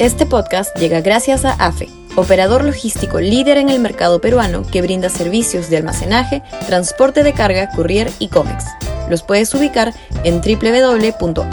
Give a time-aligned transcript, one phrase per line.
[0.00, 1.86] Este podcast llega gracias a AFE,
[2.16, 7.68] operador logístico líder en el mercado peruano que brinda servicios de almacenaje, transporte de carga,
[7.76, 8.64] courier y cómics.
[9.10, 9.92] Los puedes ubicar
[10.24, 11.50] en www.afe.pe.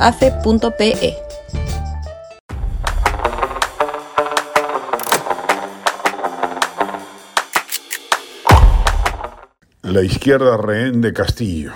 [9.82, 11.74] La izquierda rehén de Castillo.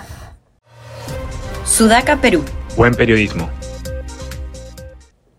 [1.66, 2.42] Sudaca, Perú.
[2.78, 3.50] Buen periodismo.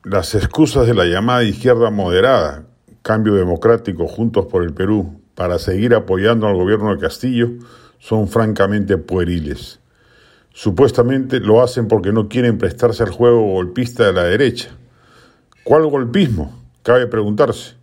[0.06, 2.66] Las excusas de la llamada izquierda moderada,
[3.04, 7.52] Cambio Democrático, Juntos por el Perú, para seguir apoyando al gobierno de Castillo,
[8.00, 9.80] son francamente pueriles.
[10.52, 14.72] Supuestamente lo hacen porque no quieren prestarse al juego golpista de la derecha.
[15.64, 16.54] ¿Cuál golpismo?
[16.84, 17.76] Cabe preguntarse.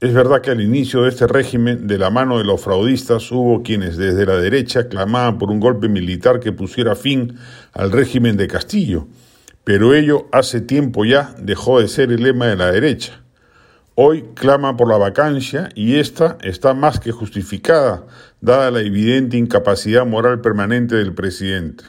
[0.00, 3.62] Es verdad que al inicio de este régimen, de la mano de los fraudistas, hubo
[3.62, 7.38] quienes desde la derecha clamaban por un golpe militar que pusiera fin
[7.74, 9.06] al régimen de Castillo,
[9.68, 13.20] pero ello hace tiempo ya dejó de ser el lema de la derecha.
[13.96, 18.06] Hoy clama por la vacancia y esta está más que justificada,
[18.40, 21.84] dada la evidente incapacidad moral permanente del presidente.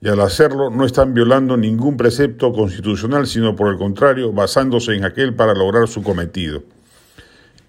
[0.00, 5.04] Y al hacerlo no están violando ningún precepto constitucional, sino por el contrario, basándose en
[5.04, 6.62] aquel para lograr su cometido.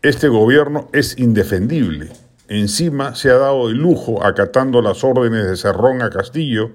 [0.01, 2.13] Este gobierno es indefendible.
[2.47, 6.71] Encima se ha dado el lujo, acatando las órdenes de Cerrón a Castillo,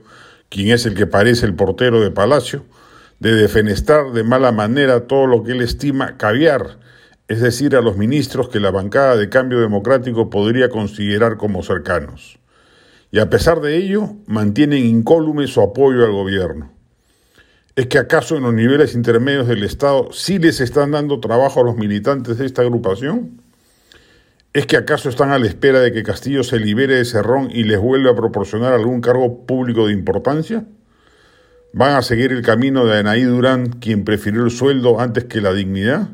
[0.48, 2.64] quien es el que parece el portero de Palacio,
[3.20, 6.78] de defenestrar de mala manera todo lo que él estima caviar,
[7.26, 12.38] es decir, a los ministros que la bancada de cambio democrático podría considerar como cercanos.
[13.10, 16.72] Y a pesar de ello, mantienen incólume su apoyo al gobierno.
[17.76, 21.64] ¿Es que acaso en los niveles intermedios del Estado sí les están dando trabajo a
[21.64, 23.40] los militantes de esta agrupación?
[24.58, 27.62] ¿Es que acaso están a la espera de que Castillo se libere de Cerrón y
[27.62, 30.64] les vuelva a proporcionar algún cargo público de importancia?
[31.72, 35.52] ¿Van a seguir el camino de Anaí Durán, quien prefirió el sueldo antes que la
[35.52, 36.08] dignidad?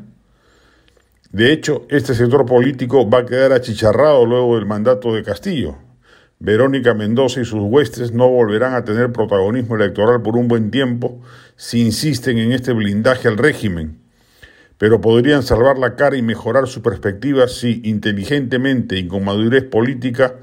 [1.31, 5.77] De hecho, este sector político va a quedar achicharrado luego del mandato de Castillo.
[6.37, 11.19] Verónica Mendoza y sus huestes no volverán a tener protagonismo electoral por un buen tiempo
[11.55, 14.04] si insisten en este blindaje al régimen,
[14.77, 20.35] pero podrían salvar la cara y mejorar su perspectiva si inteligentemente y con madurez política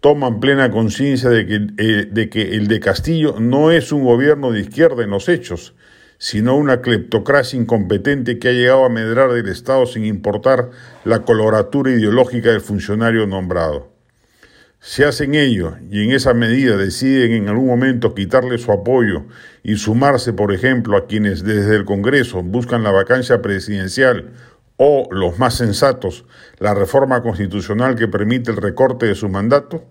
[0.00, 4.60] toman plena conciencia de, eh, de que el de Castillo no es un gobierno de
[4.60, 5.74] izquierda en los hechos,
[6.18, 10.70] sino una cleptocracia incompetente que ha llegado a medrar del Estado sin importar
[11.04, 13.89] la coloratura ideológica del funcionario nombrado.
[14.82, 19.26] Si hacen ello y en esa medida deciden en algún momento quitarle su apoyo
[19.62, 24.32] y sumarse, por ejemplo, a quienes desde el Congreso buscan la vacancia presidencial
[24.78, 26.24] o, los más sensatos,
[26.58, 29.84] la reforma constitucional que permite el recorte de su mandato,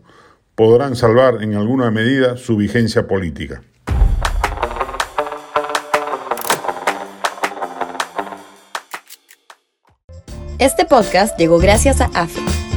[0.55, 3.61] podrán salvar en alguna medida su vigencia política.
[10.57, 12.41] Este podcast llegó gracias a AFE,